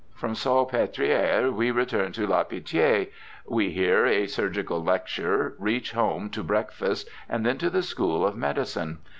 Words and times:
From 0.15 0.33
Sal 0.33 0.65
petriere 0.65 1.51
we 1.53 1.69
hurry 1.69 1.85
to 2.11 2.25
La 2.25 2.43
Pitie; 2.43 3.11
we 3.45 3.69
hear 3.69 4.07
a 4.07 4.25
surgical 4.25 4.83
lecture, 4.83 5.53
reach 5.59 5.91
home 5.91 6.31
to 6.31 6.43
breakfast, 6.43 7.07
and 7.29 7.45
then 7.45 7.59
to 7.59 7.69
the 7.69 7.83
school 7.83 8.25
of 8.25 8.35
medicine. 8.35 8.97